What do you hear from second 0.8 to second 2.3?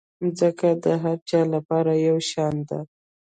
د هر چا لپاره یو